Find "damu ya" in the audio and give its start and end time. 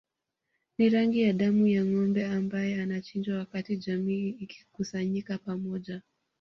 1.33-1.85